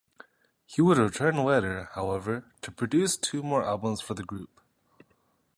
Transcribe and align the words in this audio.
He 0.65 0.81
would 0.81 0.97
return 0.97 1.37
later, 1.45 1.91
however, 1.93 2.45
to 2.63 2.71
produce 2.71 3.15
two 3.17 3.43
more 3.43 3.63
albums 3.63 4.01
for 4.01 4.15
the 4.15 4.23
group. 4.23 4.49